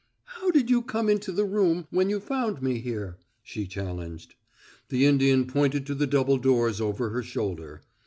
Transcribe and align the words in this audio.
"How 0.23 0.49
did 0.49 0.71
you 0.71 0.81
come 0.81 1.09
into 1.09 1.31
the 1.31 1.45
room 1.45 1.85
when 1.91 2.09
you 2.09 2.19
found 2.19 2.59
me 2.59 2.79
here?" 2.79 3.19
she 3.43 3.67
challenged. 3.67 4.33
The 4.89 5.05
Indian 5.05 5.45
pointed 5.45 5.85
to 5.85 5.93
the 5.93 6.07
double 6.07 6.37
doors 6.39 6.81
over 6.81 7.11
her 7.11 7.21
shoulder. 7.21 7.83